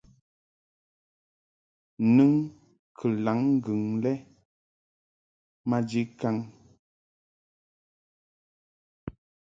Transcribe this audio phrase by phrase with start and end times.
[2.15, 2.33] Nɨŋ
[2.97, 4.13] kalaŋŋgɨŋ lɛ
[5.69, 6.35] maji kaŋ.